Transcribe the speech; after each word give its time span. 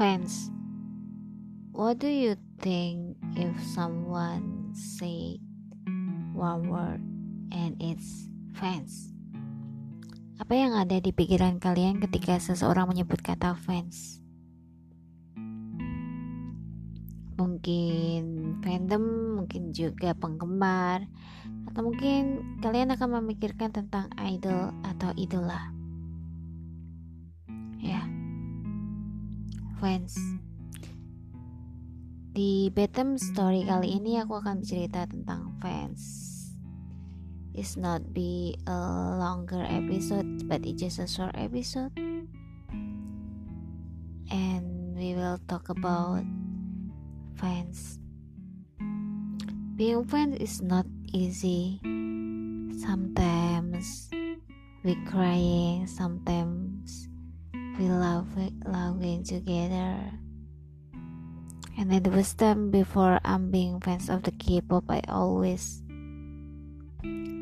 Fans, 0.00 0.48
what 1.76 2.00
do 2.00 2.08
you 2.08 2.32
think 2.56 3.20
if 3.36 3.52
someone 3.76 4.72
say 4.72 5.36
one 6.32 6.72
word 6.72 7.04
and 7.52 7.76
it's 7.76 8.24
fans? 8.56 9.12
Apa 10.40 10.56
yang 10.56 10.72
ada 10.72 10.96
di 11.04 11.12
pikiran 11.12 11.60
kalian 11.60 12.00
ketika 12.00 12.40
seseorang 12.40 12.88
menyebut 12.88 13.20
kata 13.20 13.52
fans? 13.60 14.24
Mungkin 17.36 18.56
fandom, 18.64 19.04
mungkin 19.36 19.76
juga 19.76 20.16
penggemar, 20.16 21.04
atau 21.68 21.84
mungkin 21.84 22.56
kalian 22.64 22.96
akan 22.96 23.20
memikirkan 23.20 23.68
tentang 23.68 24.08
idol 24.16 24.72
atau 24.80 25.12
idola. 25.20 25.79
Fans. 29.80 30.20
Di 32.36 32.68
Betem 32.68 33.16
Story 33.16 33.64
kali 33.64 33.96
ini 33.96 34.20
aku 34.20 34.38
akan 34.38 34.60
bercerita 34.60 35.08
tentang 35.08 35.56
fans. 35.58 36.28
It's 37.56 37.74
not 37.74 38.14
be 38.14 38.54
a 38.68 38.78
longer 39.18 39.64
episode, 39.66 40.46
but 40.46 40.62
it's 40.62 40.78
just 40.78 41.02
a 41.02 41.08
short 41.08 41.34
episode. 41.34 41.90
And 44.30 44.94
we 44.94 45.18
will 45.18 45.40
talk 45.50 45.72
about 45.72 46.22
fans. 47.34 47.98
Being 49.74 50.06
fans 50.06 50.38
is 50.38 50.62
not 50.62 50.86
easy. 51.10 51.82
Sometimes 52.78 54.12
we 54.86 54.94
crying, 55.10 55.90
sometimes 55.90 56.69
we 57.78 57.88
love 57.88 58.26
laughing 58.64 59.24
together. 59.24 59.98
And 61.78 61.90
then 61.90 62.02
the 62.02 62.10
wisdom 62.10 62.70
before 62.70 63.20
I'm 63.24 63.50
being 63.50 63.80
fans 63.80 64.10
of 64.10 64.22
the 64.22 64.32
K-pop, 64.32 64.84
I 64.88 65.02
always 65.08 65.82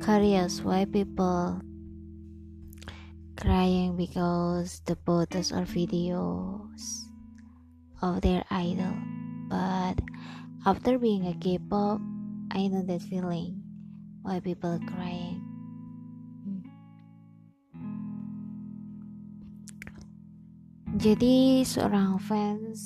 curious 0.02 0.62
why 0.62 0.84
people 0.86 1.60
crying 3.36 3.96
because 3.96 4.80
the 4.86 4.96
photos 5.04 5.52
or 5.52 5.62
videos 5.62 7.04
of 8.00 8.20
their 8.22 8.44
idol. 8.50 8.94
But 9.50 10.00
after 10.64 10.98
being 10.98 11.26
a 11.26 11.34
K-pop, 11.34 12.00
I 12.50 12.68
know 12.68 12.82
that 12.86 13.02
feeling 13.02 13.60
why 14.22 14.40
people 14.40 14.78
crying. 14.86 15.27
Jadi 20.98 21.62
seorang 21.62 22.18
fans 22.18 22.82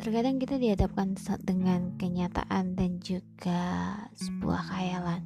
terkadang 0.00 0.40
kita 0.40 0.56
dihadapkan 0.56 1.12
dengan 1.44 2.00
kenyataan 2.00 2.72
dan 2.72 2.96
juga 3.04 3.92
sebuah 4.16 4.72
khayalan 4.72 5.20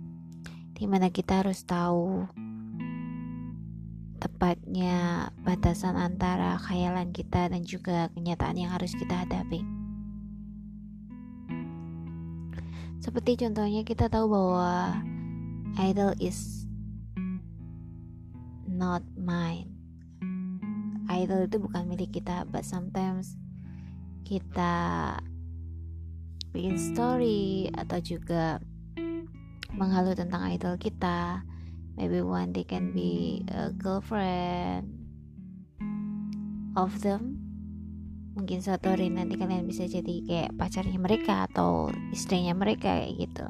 di 0.74 0.90
mana 0.90 1.14
kita 1.14 1.38
harus 1.38 1.62
tahu 1.62 2.26
tepatnya 4.18 5.30
batasan 5.46 5.94
antara 5.94 6.58
khayalan 6.58 7.14
kita 7.14 7.46
dan 7.46 7.62
juga 7.62 8.10
kenyataan 8.18 8.58
yang 8.58 8.74
harus 8.74 8.90
kita 8.98 9.14
hadapi. 9.14 9.62
Seperti 12.98 13.38
contohnya 13.38 13.86
kita 13.86 14.10
tahu 14.10 14.34
bahwa 14.34 14.98
idol 15.78 16.10
is 16.18 16.66
not 18.66 19.06
idol 21.24 21.48
itu 21.48 21.56
bukan 21.58 21.88
milik 21.88 22.20
kita 22.20 22.44
but 22.46 22.62
sometimes 22.62 23.34
kita 24.24 24.74
bikin 26.54 26.78
story 26.78 27.66
atau 27.74 27.98
juga 27.98 28.62
menghalu 29.74 30.14
tentang 30.14 30.46
idol 30.54 30.78
kita. 30.78 31.42
Maybe 31.94 32.22
one 32.22 32.50
day 32.54 32.66
can 32.66 32.90
be 32.94 33.42
a 33.50 33.70
girlfriend 33.74 34.90
of 36.74 36.94
them. 37.02 37.38
Mungkin 38.34 38.62
suatu 38.62 38.90
hari 38.90 39.14
nanti 39.14 39.38
kalian 39.38 39.66
bisa 39.66 39.86
jadi 39.86 40.14
kayak 40.26 40.58
pacarnya 40.58 40.98
mereka 40.98 41.46
atau 41.50 41.90
istrinya 42.10 42.50
mereka 42.54 42.98
kayak 42.98 43.30
gitu. 43.30 43.46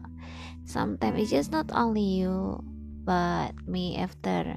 Sometimes 0.69 1.21
it's 1.21 1.33
just 1.33 1.53
not 1.53 1.73
only 1.73 2.05
you 2.05 2.61
but 3.05 3.53
me 3.65 3.97
after 3.97 4.57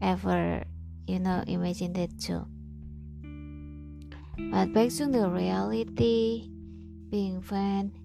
ever 0.00 0.64
you 1.08 1.18
know 1.18 1.42
imagine 1.48 1.96
that 1.96 2.12
too. 2.20 2.44
But 4.52 4.76
back 4.76 4.92
to 5.00 5.08
the 5.08 5.26
reality 5.28 6.52
being 7.08 7.40
fan 7.40 7.96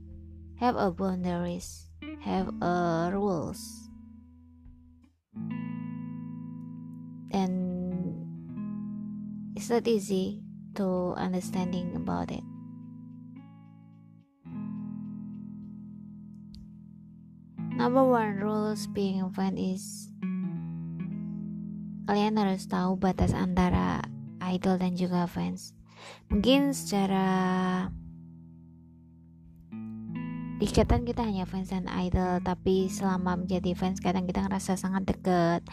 have 0.56 0.80
a 0.80 0.90
boundaries 0.90 1.92
have 2.24 2.48
a 2.64 3.12
rules. 3.12 3.60
And 7.36 8.24
it's 9.56 9.70
not 9.70 9.88
easy 9.88 10.40
to 10.76 11.14
understanding 11.18 11.96
about 11.96 12.32
it. 12.32 12.44
Number 17.76 18.06
one 18.06 18.38
rules 18.38 18.88
being 18.88 19.22
a 19.22 19.30
fan 19.30 19.58
is 19.58 20.08
kalian 22.04 22.36
harus 22.36 22.68
tahu 22.68 23.00
batas 23.00 23.32
antara 23.32 24.04
idol 24.44 24.76
dan 24.76 25.00
juga 25.00 25.24
fans. 25.28 25.72
Mungkin 26.28 26.76
secara 26.76 27.28
ikatan 30.60 31.08
kita 31.08 31.24
hanya 31.24 31.48
fans 31.48 31.72
dan 31.72 31.88
idol, 31.88 32.44
tapi 32.44 32.92
selama 32.92 33.40
menjadi 33.40 33.72
fans 33.76 34.04
kadang 34.04 34.28
kita 34.28 34.44
ngerasa 34.44 34.76
sangat 34.76 35.08
deket. 35.08 35.64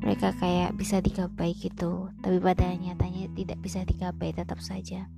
Mereka 0.00 0.36
kayak 0.36 0.76
bisa 0.76 1.00
digapai 1.00 1.56
gitu, 1.56 2.12
tapi 2.20 2.36
pada 2.40 2.68
nyatanya 2.76 3.32
tidak 3.32 3.58
bisa 3.64 3.80
digapai 3.84 4.32
tetap 4.32 4.60
saja. 4.60 5.08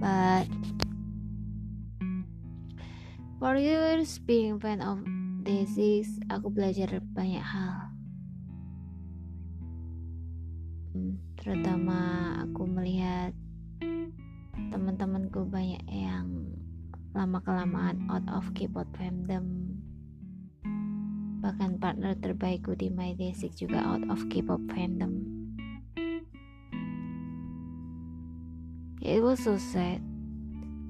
But 0.00 0.48
for 3.40 3.56
years 3.56 4.20
being 4.20 4.60
fan 4.60 4.84
of 4.84 5.00
Daisy, 5.42 6.04
aku 6.28 6.52
belajar 6.52 7.00
banyak 7.16 7.42
hal 7.42 7.91
terutama 11.40 12.36
aku 12.44 12.68
melihat 12.68 13.32
teman-temanku 14.72 15.48
banyak 15.48 15.84
yang 15.88 16.52
lama 17.12 17.44
kelamaan 17.44 18.08
out 18.08 18.24
of 18.32 18.48
K-pop 18.56 18.88
fandom. 18.96 19.76
Bahkan 21.44 21.76
partner 21.76 22.16
terbaikku 22.16 22.72
di 22.72 22.88
My 22.88 23.12
Basic 23.12 23.52
juga 23.52 23.84
out 23.84 24.04
of 24.08 24.24
K-pop 24.32 24.64
fandom. 24.72 25.28
It 29.02 29.20
was 29.20 29.42
so 29.44 29.58
sad. 29.58 30.00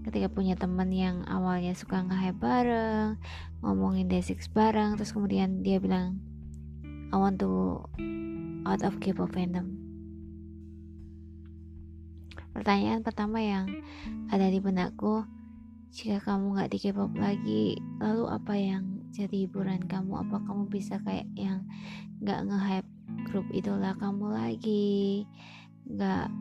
Ketika 0.06 0.30
punya 0.30 0.54
teman 0.54 0.94
yang 0.94 1.26
awalnya 1.26 1.74
suka 1.74 2.06
nge 2.06 2.34
bareng 2.38 3.18
ngomongin 3.62 4.10
Day6 4.10 4.50
bareng 4.50 4.98
terus 4.98 5.14
kemudian 5.14 5.62
dia 5.62 5.78
bilang 5.78 6.18
I 7.10 7.16
want 7.18 7.38
to 7.42 7.82
out 8.62 8.82
of 8.82 8.98
K-pop 8.98 9.30
fandom 9.34 9.81
Pertanyaan 12.52 13.00
pertama 13.00 13.40
yang 13.40 13.68
ada 14.28 14.48
di 14.48 14.60
benakku, 14.60 15.24
jika 15.92 16.24
kamu 16.24 16.56
gak 16.56 16.70
di 16.72 16.78
K-pop 16.80 17.12
lagi, 17.16 17.76
lalu 18.00 18.24
apa 18.28 18.54
yang 18.56 18.84
jadi 19.12 19.44
hiburan 19.44 19.84
kamu? 19.84 20.24
Apa 20.24 20.40
kamu 20.44 20.72
bisa 20.72 20.96
kayak 21.04 21.28
yang 21.36 21.68
gak 22.24 22.48
nge-hype 22.48 22.90
grup 23.28 23.44
idola 23.52 23.92
kamu 24.00 24.32
lagi? 24.32 25.28
Gak 25.84 26.32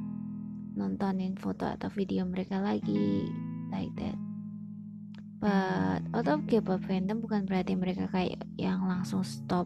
nontonin 0.75 1.35
foto 1.35 1.67
atau 1.67 1.91
video 1.91 2.23
mereka 2.23 2.63
lagi? 2.63 3.27
Like 3.71 3.91
that. 3.99 4.15
But 5.41 6.05
out 6.13 6.29
of 6.29 6.45
K-pop 6.45 6.85
fandom 6.85 7.19
bukan 7.19 7.49
berarti 7.49 7.73
mereka 7.73 8.05
kayak 8.07 8.45
yang 8.61 8.85
langsung 8.85 9.25
stop 9.25 9.65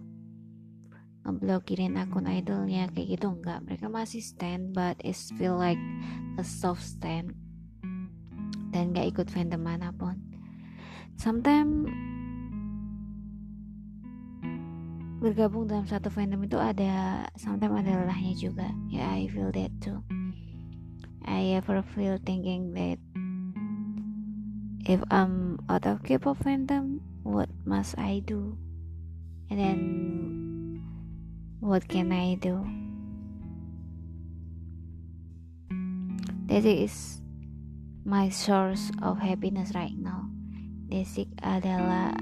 ngeblokirin 1.25 1.97
akun 1.97 2.29
idolnya 2.29 2.85
kayak 2.93 3.17
gitu 3.17 3.33
enggak. 3.33 3.65
Mereka 3.65 3.89
masih 3.89 4.21
stand 4.21 4.77
but 4.77 5.01
it 5.01 5.17
feel 5.35 5.57
like 5.57 5.81
a 6.37 6.45
soft 6.45 6.85
stand. 6.85 7.33
Dan 8.69 8.93
gak 8.93 9.17
ikut 9.17 9.27
fandom 9.33 9.65
mana 9.65 9.89
pun. 9.89 10.21
Sometimes 11.17 11.89
bergabung 15.25 15.65
dalam 15.65 15.89
satu 15.89 16.13
fandom 16.13 16.45
itu 16.45 16.61
ada 16.61 17.25
sometimes 17.33 17.81
ada 17.81 18.05
lelahnya 18.05 18.37
juga. 18.37 18.69
Ya 18.93 19.01
yeah, 19.01 19.11
I 19.17 19.25
feel 19.25 19.49
that 19.49 19.73
too. 19.81 20.05
I 21.25 21.57
ever 21.57 21.81
feel 21.97 22.21
thinking 22.21 22.77
that 22.77 23.01
if 24.85 25.01
I'm 25.09 25.57
out 25.65 25.89
of 25.89 26.05
K-pop 26.05 26.37
fandom 26.45 27.01
what 27.25 27.49
must 27.65 27.97
I 27.97 28.21
do? 28.21 28.53
And 29.49 29.57
then 29.57 29.79
what 31.65 31.81
can 31.89 32.13
I 32.13 32.37
do? 32.37 32.61
This 36.45 36.61
is 36.61 36.93
my 38.05 38.29
source 38.29 38.93
of 39.01 39.17
happiness 39.17 39.73
right 39.73 39.97
now. 39.97 40.29
Desik 40.85 41.25
adalah 41.41 42.13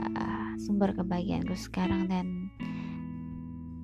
sumber 0.56 0.96
kebahagiaanku 0.96 1.60
sekarang 1.60 2.08
dan 2.08 2.56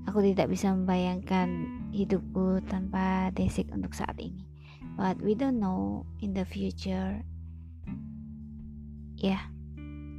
aku 0.08 0.24
tidak 0.32 0.48
bisa 0.48 0.72
membayangkan 0.72 1.68
hidupku 1.92 2.64
tanpa 2.72 3.28
Desik 3.36 3.68
untuk 3.76 3.92
saat 3.92 4.16
ini. 4.16 4.48
But 4.96 5.20
we 5.20 5.36
don't 5.36 5.60
know 5.60 6.08
in 6.24 6.32
the 6.32 6.48
future. 6.48 7.20
Ya, 9.20 9.36
yeah, 9.36 9.44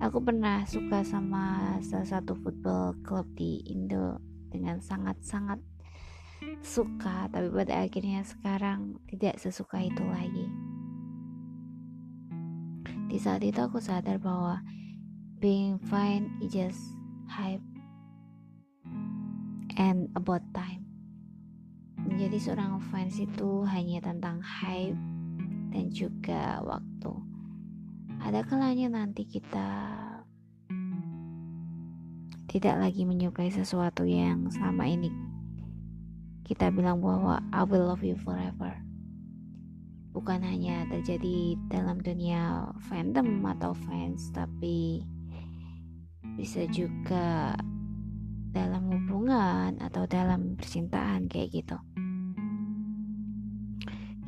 aku 0.05 0.21
pernah 0.21 0.69
suka 0.69 1.01
sama 1.01 1.81
salah 1.81 2.21
satu 2.21 2.37
football 2.37 2.93
club 3.01 3.25
di 3.33 3.65
Indo 3.65 4.21
dengan 4.51 4.83
sangat-sangat 4.83 5.63
suka, 6.61 7.29
tapi 7.31 7.49
pada 7.49 7.85
akhirnya 7.87 8.27
sekarang 8.27 8.99
tidak 9.09 9.39
sesuka 9.39 9.81
itu 9.81 10.03
lagi. 10.05 10.47
Di 13.11 13.19
saat 13.19 13.43
itu 13.43 13.59
aku 13.59 13.83
sadar 13.83 14.23
bahwa 14.23 14.63
being 15.43 15.79
fine 15.83 16.31
is 16.43 16.55
just 16.55 16.83
hype 17.27 17.63
and 19.79 20.07
about 20.15 20.43
time. 20.55 20.87
Menjadi 22.01 22.39
seorang 22.39 22.81
fans 22.91 23.19
itu 23.21 23.67
hanya 23.67 24.01
tentang 24.03 24.41
hype 24.41 24.99
dan 25.71 25.87
juga 25.91 26.63
waktu. 26.65 27.13
Ada 28.21 28.45
kalanya 28.45 29.01
nanti 29.01 29.25
kita 29.25 29.89
tidak 32.51 32.83
lagi 32.83 33.07
menyukai 33.07 33.47
sesuatu 33.47 34.03
yang 34.03 34.51
selama 34.51 34.83
ini 34.91 35.15
kita 36.43 36.67
bilang 36.75 36.99
bahwa 36.99 37.39
I 37.55 37.63
will 37.63 37.87
love 37.87 38.03
you 38.03 38.19
forever. 38.19 38.75
Bukan 40.11 40.43
hanya 40.43 40.83
terjadi 40.91 41.55
dalam 41.71 42.03
dunia 42.03 42.75
fandom 42.91 43.47
atau 43.55 43.71
fans 43.71 44.35
tapi 44.35 45.07
bisa 46.35 46.67
juga 46.67 47.55
dalam 48.51 48.83
hubungan 48.99 49.79
atau 49.79 50.11
dalam 50.11 50.59
percintaan 50.59 51.31
kayak 51.31 51.55
gitu. 51.55 51.79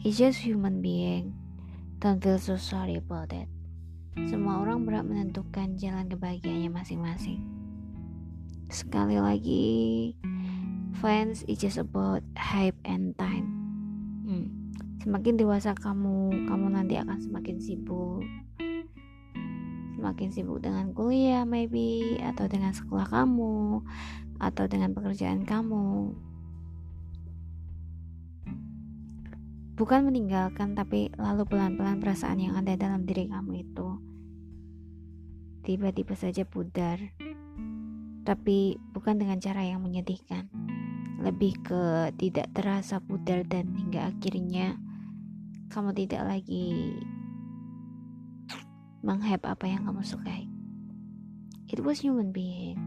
It's 0.07 0.23
just 0.23 0.47
human 0.47 0.79
being. 0.79 1.35
Don't 1.99 2.23
feel 2.23 2.39
so 2.39 2.55
sorry 2.55 2.99
about 2.99 3.31
that 3.31 3.47
Semua 4.27 4.59
orang 4.59 4.83
berat 4.83 5.07
menentukan 5.07 5.79
jalan 5.79 6.11
kebahagiaannya 6.11 6.71
masing-masing 6.75 7.51
Sekali 8.73 9.21
lagi 9.21 9.69
Fans 10.97 11.45
is 11.45 11.61
just 11.61 11.77
about 11.77 12.25
hype 12.33 12.81
and 12.89 13.13
time. 13.21 13.45
Hmm. 14.25 14.49
Semakin 15.05 15.37
dewasa 15.37 15.77
kamu 15.77 16.49
kamu 16.49 16.67
nanti 16.73 16.97
akan 16.97 17.21
semakin 17.21 17.61
sibuk. 17.61 18.25
Semakin 20.01 20.33
sibuk 20.33 20.65
dengan 20.65 20.89
kuliah 20.97 21.45
maybe 21.45 22.17
atau 22.25 22.49
dengan 22.49 22.73
sekolah 22.73 23.13
kamu 23.13 23.85
atau 24.41 24.65
dengan 24.65 24.97
pekerjaan 24.97 25.45
kamu. 25.45 26.17
Bukan 29.77 30.01
meninggalkan 30.09 30.73
tapi 30.73 31.13
lalu 31.21 31.45
pelan-pelan 31.45 32.01
perasaan 32.01 32.41
yang 32.41 32.57
ada 32.57 32.73
dalam 32.81 33.05
diri 33.05 33.29
kamu 33.29 33.69
itu. 33.69 34.01
Tiba-tiba 35.61 36.17
saja 36.17 36.49
pudar 36.49 37.13
tapi 38.23 38.79
bukan 38.95 39.19
dengan 39.19 39.39
cara 39.43 39.67
yang 39.67 39.83
menyedihkan 39.83 40.47
lebih 41.23 41.55
ke 41.63 42.11
tidak 42.19 42.51
terasa 42.51 42.99
pudar 42.99 43.47
dan 43.47 43.71
hingga 43.79 44.11
akhirnya 44.11 44.75
kamu 45.71 45.95
tidak 45.95 46.27
lagi 46.27 46.99
menghype 49.03 49.47
apa 49.47 49.67
yang 49.67 49.87
kamu 49.87 50.03
sukai. 50.03 50.47
It 51.71 51.83
was 51.83 52.03
human 52.03 52.31
being. 52.31 52.79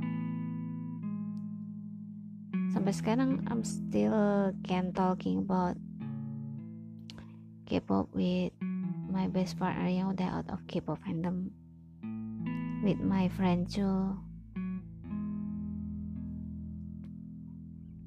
Sampai 2.71 2.91
sekarang 2.91 3.43
I'm 3.47 3.63
still 3.63 4.51
can 4.67 4.91
talking 4.91 5.43
about 5.43 5.79
K-pop 7.65 8.11
with 8.13 8.51
my 9.09 9.31
best 9.31 9.57
partner 9.57 9.87
yang 9.87 10.11
udah 10.11 10.43
out 10.43 10.47
of 10.51 10.63
K-pop 10.67 10.99
fandom 11.01 11.55
with 12.83 12.99
my 12.99 13.31
friend 13.31 13.65
too. 13.65 14.24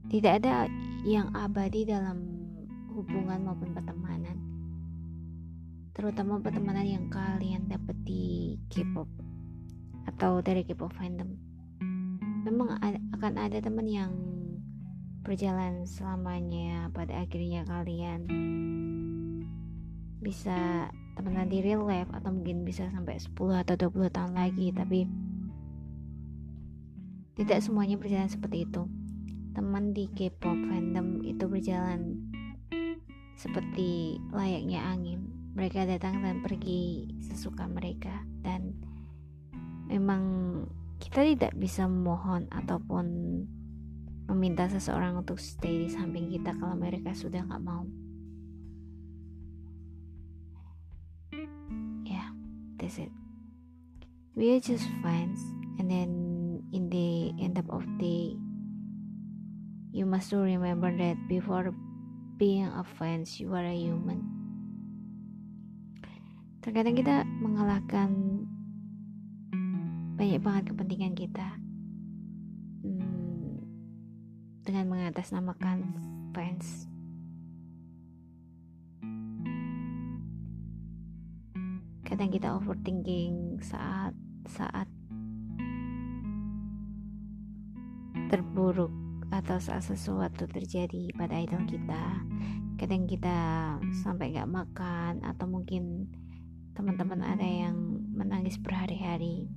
Tidak 0.09 0.41
ada 0.41 0.65
yang 1.05 1.29
abadi 1.37 1.85
dalam 1.85 2.25
hubungan 2.97 3.45
maupun 3.45 3.77
pertemanan. 3.77 4.41
Terutama 5.93 6.41
pertemanan 6.41 6.89
yang 6.89 7.13
kalian 7.13 7.69
dapat 7.69 7.93
di 8.09 8.57
K-pop 8.73 9.05
atau 10.09 10.41
dari 10.41 10.65
K-pop 10.65 10.97
fandom. 10.97 11.29
Memang 12.49 12.81
akan 13.13 13.35
ada 13.37 13.61
teman 13.61 13.85
yang 13.85 14.17
berjalan 15.29 15.85
selamanya 15.85 16.89
pada 16.97 17.21
akhirnya 17.21 17.69
kalian 17.69 18.25
bisa 20.25 20.89
temenan 21.21 21.53
di 21.53 21.61
real 21.61 21.85
life 21.85 22.09
atau 22.17 22.33
mungkin 22.33 22.65
bisa 22.65 22.89
sampai 22.89 23.21
10 23.21 23.37
atau 23.37 23.75
20 23.77 24.09
tahun 24.09 24.33
lagi 24.33 24.73
tapi 24.73 25.05
tidak 27.37 27.61
semuanya 27.61 28.01
berjalan 28.01 28.33
seperti 28.33 28.65
itu 28.65 28.89
teman 29.53 29.97
di 29.97 30.09
K-pop 30.13 30.57
fandom 30.69 31.23
itu 31.25 31.45
berjalan 31.49 32.29
seperti 33.39 34.19
layaknya 34.35 34.83
angin. 34.83 35.31
Mereka 35.55 35.87
datang 35.87 36.23
dan 36.23 36.43
pergi 36.43 37.07
sesuka 37.23 37.71
mereka. 37.71 38.27
Dan 38.43 38.75
memang 39.87 40.23
kita 40.99 41.23
tidak 41.23 41.55
bisa 41.55 41.87
memohon 41.87 42.51
ataupun 42.51 43.07
meminta 44.29 44.69
seseorang 44.69 45.25
untuk 45.25 45.41
stay 45.41 45.87
di 45.87 45.89
samping 45.89 46.29
kita 46.29 46.53
kalau 46.59 46.77
mereka 46.77 47.15
sudah 47.17 47.41
nggak 47.47 47.65
mau. 47.65 47.87
Yeah, 52.05 52.29
that's 52.77 53.01
it. 53.01 53.15
We 54.37 54.55
are 54.55 54.63
just 54.63 54.87
friends 55.01 55.43
and 55.81 55.91
then 55.91 56.11
in 56.71 56.91
the 56.93 57.33
end 57.43 57.59
of 57.59 57.83
the 57.99 58.37
you 59.93 60.05
must 60.05 60.33
remember 60.33 60.93
that 60.93 61.17
before 61.29 61.73
being 62.37 62.69
a 62.69 62.85
friend 62.85 63.27
you 63.41 63.53
are 63.55 63.65
a 63.65 63.75
human. 63.75 64.21
Terkadang 66.61 66.95
kita 66.99 67.25
mengalahkan 67.41 68.11
banyak 70.19 70.43
banget 70.43 70.65
kepentingan 70.75 71.15
kita. 71.17 71.49
Hmm, 72.85 73.63
dengan 74.67 74.91
mengatasnamakan 74.93 75.79
fans. 76.37 76.91
Kadang 82.05 82.35
kita 82.35 82.53
overthinking 82.59 83.63
saat 83.63 84.13
saat 84.49 84.89
terburuk 88.29 89.08
atau 89.29 89.61
saat 89.61 89.85
sesuatu 89.85 90.49
terjadi 90.49 91.13
pada 91.13 91.37
idol 91.37 91.69
kita 91.69 92.25
kadang 92.79 93.11
kita 93.11 93.37
sampai 94.07 94.31
nggak 94.31 94.49
makan 94.49 95.21
atau 95.27 95.51
mungkin 95.51 96.07
teman-teman 96.79 97.27
ada 97.27 97.43
yang 97.43 97.75
menangis 98.15 98.55
berhari-hari. 98.55 99.51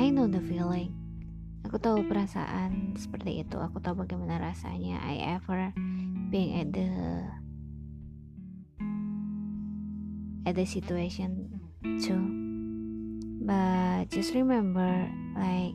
I 0.00 0.08
know 0.08 0.24
the 0.24 0.40
feeling. 0.40 0.96
Aku 1.68 1.76
tahu 1.76 2.08
perasaan 2.08 2.96
seperti 2.96 3.44
itu. 3.44 3.60
Aku 3.60 3.84
tahu 3.84 4.00
bagaimana 4.00 4.40
rasanya. 4.40 4.96
I 5.04 5.36
ever 5.36 5.76
being 6.32 6.56
at 6.56 6.72
the 6.72 6.88
at 10.48 10.56
the 10.56 10.64
situation 10.64 11.60
too. 12.00 12.24
But 13.44 14.08
just 14.08 14.32
remember, 14.32 15.04
like 15.42 15.74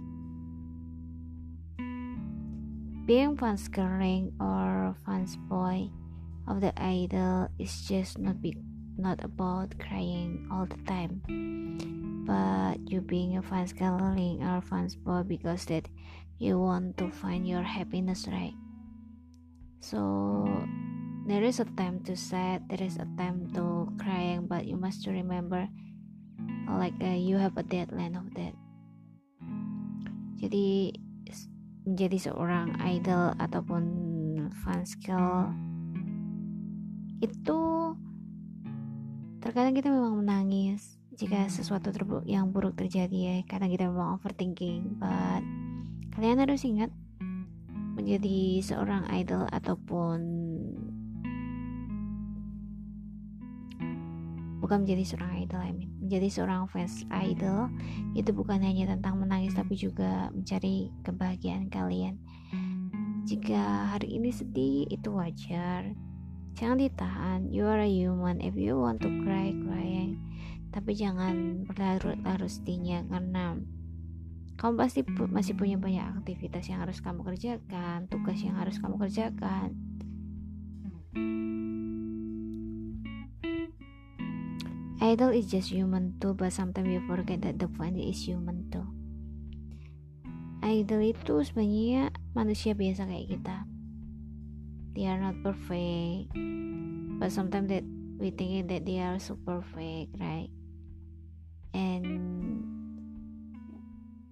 being 3.03 3.35
fans 3.35 3.67
girling 3.67 4.31
or 4.39 4.95
fans 5.03 5.35
boy 5.51 5.91
of 6.47 6.63
the 6.63 6.71
idol 6.79 7.51
is 7.59 7.83
just 7.83 8.17
not 8.19 8.39
be 8.41 8.55
not 8.97 9.23
about 9.23 9.75
crying 9.79 10.47
all 10.51 10.65
the 10.65 10.79
time. 10.87 11.19
But 12.25 12.79
you 12.87 12.99
being 12.99 13.37
a 13.37 13.43
fans 13.43 13.71
girling 13.71 14.39
or 14.43 14.63
fans 14.63 14.95
boy 14.95 15.23
because 15.23 15.65
that 15.67 15.87
you 16.39 16.59
want 16.59 16.97
to 16.97 17.11
find 17.11 17.47
your 17.47 17.63
happiness 17.63 18.27
right? 18.27 18.55
So 19.79 20.47
there 21.27 21.43
is 21.43 21.59
a 21.59 21.67
time 21.75 22.01
to 22.07 22.15
sad 22.15 22.63
there 22.71 22.81
is 22.81 22.95
a 22.95 23.07
time 23.19 23.51
to 23.53 23.91
crying 23.99 24.47
but 24.47 24.65
you 24.65 24.79
must 24.79 25.05
remember 25.05 25.67
like 26.67 26.95
uh, 27.03 27.19
you 27.19 27.35
have 27.35 27.55
a 27.57 27.63
deadline 27.63 28.15
of 28.15 28.33
that 28.33 28.55
jadi 30.37 30.93
menjadi 31.87 32.29
seorang 32.29 32.77
idol 32.83 33.33
ataupun 33.41 33.83
fun 34.63 34.81
skill 34.85 35.49
itu 37.17 37.59
terkadang 39.41 39.73
kita 39.73 39.89
memang 39.89 40.21
menangis 40.21 40.97
jika 41.17 41.49
sesuatu 41.49 41.89
yang 42.29 42.53
buruk 42.53 42.77
terjadi 42.77 43.17
ya. 43.17 43.35
Karena 43.49 43.65
kita 43.65 43.89
memang 43.89 44.21
overthinking. 44.21 45.01
But 45.01 45.41
kalian 46.13 46.45
harus 46.45 46.61
ingat 46.61 46.93
menjadi 47.97 48.61
seorang 48.61 49.09
idol 49.09 49.49
ataupun 49.49 50.17
bukan 54.61 54.85
menjadi 54.85 55.03
seorang 55.05 55.41
idol 55.41 55.61
I 55.65 55.73
mean 55.73 55.96
menjadi 56.07 56.31
seorang 56.31 56.71
fans 56.71 57.03
idol 57.11 57.67
itu 58.15 58.31
bukan 58.31 58.63
hanya 58.63 58.95
tentang 58.95 59.19
menangis 59.19 59.51
tapi 59.51 59.75
juga 59.75 60.31
mencari 60.31 60.87
kebahagiaan 61.03 61.67
kalian. 61.67 62.15
Jika 63.27 63.91
hari 63.91 64.15
ini 64.15 64.31
sedih 64.31 64.87
itu 64.87 65.11
wajar. 65.11 65.91
Jangan 66.55 66.79
ditahan 66.79 67.51
you 67.51 67.67
are 67.67 67.83
a 67.83 67.91
human. 67.91 68.39
If 68.39 68.55
you 68.55 68.79
want 68.79 69.03
to 69.03 69.11
cry 69.27 69.51
cry. 69.51 70.15
Tapi 70.71 70.95
jangan 70.95 71.67
berlarut-larut 71.67 72.47
sedihnya 72.47 73.03
karena 73.11 73.59
kamu 74.55 74.73
pasti 74.79 75.03
pu 75.03 75.27
masih 75.27 75.53
punya 75.59 75.75
banyak 75.75 76.23
aktivitas 76.23 76.71
yang 76.71 76.81
harus 76.81 76.97
kamu 77.03 77.21
kerjakan 77.21 78.09
tugas 78.09 78.41
yang 78.41 78.57
harus 78.57 78.81
kamu 78.81 78.97
kerjakan 78.97 79.77
idol 85.07 85.31
is 85.31 85.47
just 85.47 85.71
human 85.71 86.19
too 86.19 86.35
but 86.35 86.51
sometimes 86.51 86.91
you 86.91 86.99
forget 87.07 87.39
that 87.39 87.55
the 87.59 87.67
fan 87.79 87.95
is 87.95 88.27
human 88.27 88.67
too. 88.67 88.83
Idol 90.59 91.15
itu 91.15 91.47
sebenarnya 91.47 92.11
manusia 92.35 92.75
biasa 92.75 93.07
kayak 93.07 93.31
kita. 93.31 93.57
They 94.91 95.07
are 95.07 95.15
not 95.15 95.39
perfect 95.39 96.35
but 97.23 97.31
sometimes 97.31 97.71
that 97.71 97.87
we 98.19 98.35
think 98.35 98.67
that 98.67 98.83
they 98.83 98.99
are 98.99 99.15
so 99.15 99.39
perfect 99.47 100.11
right? 100.19 100.51
And 101.71 102.03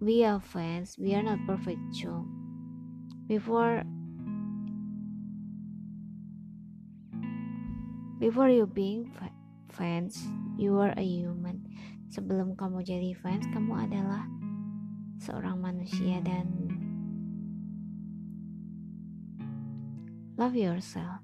we 0.04 0.28
are 0.28 0.44
fans 0.44 1.00
we 1.00 1.16
are 1.16 1.24
not 1.24 1.40
perfect 1.48 1.80
too. 1.96 2.28
Before 3.32 3.80
before 8.20 8.52
you 8.52 8.68
being 8.68 9.08
fans 9.72 10.28
you 10.60 10.76
are 10.78 10.94
a 10.98 11.06
human 11.06 11.64
sebelum 12.10 12.54
kamu 12.54 12.86
jadi 12.86 13.12
fans 13.18 13.46
kamu 13.54 13.90
adalah 13.90 14.30
seorang 15.22 15.58
manusia 15.58 16.22
dan 16.22 16.48
love 20.36 20.56
yourself 20.56 21.24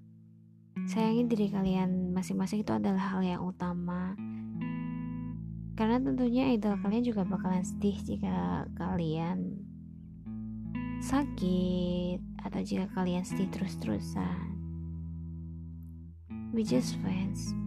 sayangi 0.88 1.28
diri 1.28 1.48
kalian 1.52 2.16
masing-masing 2.16 2.64
itu 2.64 2.74
adalah 2.74 3.14
hal 3.14 3.22
yang 3.22 3.44
utama 3.44 4.16
karena 5.76 5.98
tentunya 5.98 6.54
idol 6.54 6.78
kalian 6.80 7.04
juga 7.06 7.26
bakalan 7.26 7.66
sedih 7.66 7.98
jika 8.06 8.70
kalian 8.78 9.62
sakit 11.02 12.22
atau 12.46 12.62
jika 12.62 12.86
kalian 12.94 13.26
sedih 13.26 13.50
terus-terusan. 13.50 14.54
We 16.54 16.62
just 16.62 17.00
fans. 17.02 17.61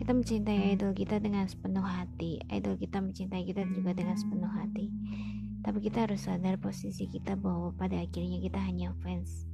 Kita 0.00 0.16
mencintai 0.16 0.72
idol 0.72 0.96
kita 0.96 1.20
dengan 1.20 1.44
sepenuh 1.44 1.84
hati. 1.84 2.40
Idol 2.48 2.80
kita 2.80 3.04
mencintai 3.04 3.44
kita 3.44 3.68
juga 3.68 3.92
dengan 3.92 4.16
sepenuh 4.16 4.48
hati. 4.48 4.88
Tapi 5.60 5.76
kita 5.84 6.08
harus 6.08 6.24
sadar 6.24 6.56
posisi 6.56 7.04
kita 7.04 7.36
bahwa 7.36 7.76
pada 7.76 8.00
akhirnya 8.00 8.40
kita 8.40 8.56
hanya 8.64 8.96
fans. 9.04 9.44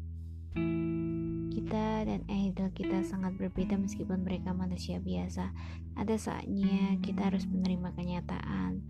Kita 1.51 2.07
dan 2.07 2.23
idol 2.31 2.71
kita 2.71 3.03
sangat 3.03 3.35
berbeda 3.35 3.75
meskipun 3.75 4.23
mereka 4.23 4.55
manusia 4.55 5.03
biasa. 5.03 5.51
Ada 5.99 6.15
saatnya 6.15 6.95
kita 7.03 7.27
harus 7.27 7.43
menerima 7.51 7.91
kenyataan. 7.99 8.87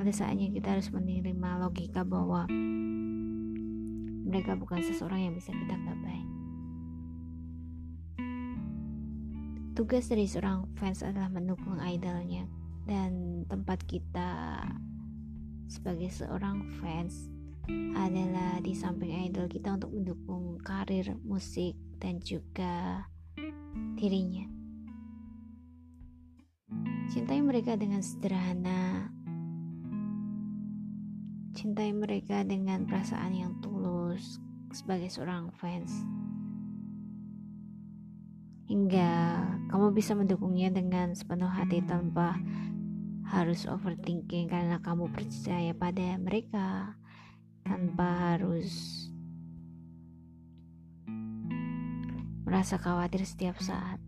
Ada 0.00 0.24
saatnya 0.24 0.48
kita 0.48 0.80
harus 0.80 0.88
menerima 0.88 1.68
logika 1.68 2.00
bahwa 2.00 2.48
mereka 4.24 4.56
bukan 4.56 4.80
seseorang 4.88 5.28
yang 5.28 5.34
bisa 5.36 5.52
kita 5.52 5.76
gapai. 5.76 6.33
Tugas 9.74 10.06
dari 10.06 10.30
seorang 10.30 10.70
fans 10.78 11.02
adalah 11.02 11.26
mendukung 11.26 11.82
idolnya 11.82 12.46
dan 12.86 13.42
tempat 13.50 13.82
kita 13.90 14.62
sebagai 15.66 16.14
seorang 16.14 16.62
fans 16.78 17.26
adalah 17.98 18.62
di 18.62 18.70
samping 18.70 19.26
idol 19.26 19.50
kita 19.50 19.74
untuk 19.74 19.90
mendukung 19.90 20.62
karir 20.62 21.18
musik 21.26 21.74
dan 21.98 22.22
juga 22.22 23.02
dirinya. 23.98 24.46
Cintai 27.10 27.42
mereka 27.42 27.74
dengan 27.74 27.98
sederhana. 27.98 29.10
Cintai 31.50 31.90
mereka 31.90 32.46
dengan 32.46 32.86
perasaan 32.86 33.34
yang 33.34 33.58
tulus 33.58 34.38
sebagai 34.70 35.10
seorang 35.10 35.50
fans. 35.58 35.90
Hingga 38.64 39.12
kamu 39.68 39.92
bisa 39.92 40.16
mendukungnya 40.16 40.72
dengan 40.72 41.12
sepenuh 41.12 41.52
hati 41.52 41.84
tanpa 41.84 42.40
harus 43.28 43.68
overthinking 43.68 44.48
karena 44.48 44.80
kamu 44.80 45.08
percaya 45.12 45.72
pada 45.76 46.16
mereka 46.20 46.96
tanpa 47.64 48.36
harus 48.36 49.04
merasa 52.44 52.76
khawatir 52.80 53.24
setiap 53.24 53.56
saat. 53.60 53.98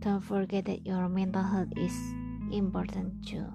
Don't 0.00 0.24
forget 0.24 0.68
that 0.68 0.84
your 0.84 1.08
mental 1.08 1.44
health 1.44 1.72
is 1.76 1.94
important 2.52 3.24
too. 3.24 3.48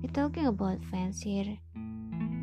We're 0.00 0.12
talking 0.12 0.48
about 0.48 0.80
fans 0.88 1.20
here. 1.20 1.60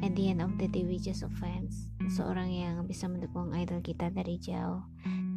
At 0.06 0.14
the 0.14 0.30
end 0.30 0.46
of 0.46 0.58
the 0.62 0.70
day, 0.70 0.86
we 0.86 1.02
just 1.02 1.26
a 1.26 1.30
fans. 1.42 1.90
Seorang 2.08 2.48
yang 2.48 2.76
bisa 2.88 3.12
mendukung 3.12 3.52
idol 3.52 3.84
kita 3.84 4.08
dari 4.08 4.40
jauh. 4.40 4.84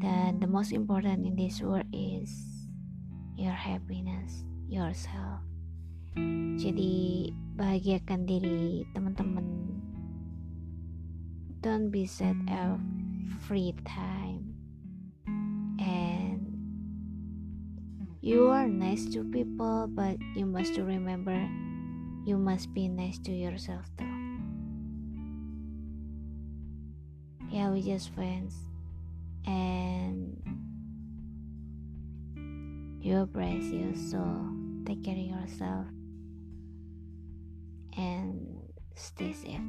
Dan 0.00 0.40
the 0.40 0.48
most 0.48 0.70
important 0.70 1.26
in 1.26 1.34
this 1.36 1.60
world 1.60 1.86
is 1.92 2.30
your 3.36 3.52
happiness, 3.52 4.46
yourself. 4.70 5.42
Jadi 6.60 7.30
bahagiakan 7.58 8.24
diri 8.24 8.86
teman-teman. 8.94 9.46
Don't 11.60 11.92
be 11.92 12.08
sad 12.08 12.38
every 12.48 13.76
time. 13.84 14.56
And 15.82 16.48
you 18.24 18.48
are 18.48 18.68
nice 18.68 19.04
to 19.12 19.26
people, 19.28 19.90
but 19.92 20.16
you 20.32 20.48
must 20.48 20.78
remember 20.80 21.36
you 22.24 22.36
must 22.36 22.72
be 22.72 22.88
nice 22.88 23.18
to 23.18 23.32
yourself 23.32 23.88
too. 23.96 24.19
Yeah, 27.70 27.76
we 27.76 27.82
just 27.82 28.12
friends. 28.14 28.56
And 29.46 30.42
you're 33.00 33.26
precious, 33.26 34.10
so 34.10 34.18
take 34.86 35.04
care 35.04 35.14
of 35.14 35.20
yourself 35.20 35.86
and 37.96 38.62
stay 38.96 39.32
safe. 39.32 39.60